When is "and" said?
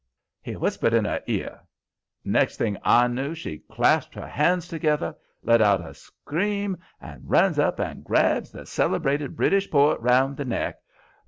6.99-7.29, 7.79-8.03